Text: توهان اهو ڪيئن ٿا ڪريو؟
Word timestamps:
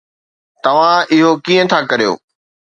توهان 0.63 0.99
اهو 1.13 1.29
ڪيئن 1.45 1.65
ٿا 1.71 1.79
ڪريو؟ 1.89 2.13